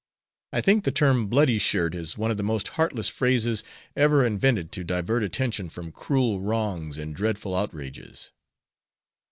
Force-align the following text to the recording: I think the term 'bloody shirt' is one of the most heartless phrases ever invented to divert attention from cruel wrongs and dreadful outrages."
I 0.51 0.61
think 0.61 0.83
the 0.83 0.91
term 0.91 1.27
'bloody 1.27 1.59
shirt' 1.59 1.93
is 1.93 2.17
one 2.17 2.31
of 2.31 2.37
the 2.37 2.41
most 2.41 2.69
heartless 2.69 3.07
phrases 3.07 3.63
ever 3.95 4.25
invented 4.25 4.71
to 4.71 4.83
divert 4.83 5.21
attention 5.21 5.69
from 5.69 5.91
cruel 5.91 6.39
wrongs 6.41 6.97
and 6.97 7.15
dreadful 7.15 7.55
outrages." 7.55 8.31